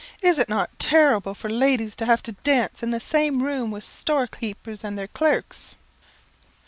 Is 0.23 0.39
it 0.39 0.49
not 0.49 0.79
terrible 0.79 1.35
for 1.35 1.47
ladies 1.47 1.95
to 1.97 2.07
have 2.07 2.23
to 2.23 2.31
dance 2.31 2.81
in 2.81 2.89
the 2.89 2.99
same 2.99 3.43
room 3.43 3.69
with 3.69 3.83
storekeepers 3.83 4.83
and 4.83 4.97
their 4.97 5.07
clerks?" 5.07 5.75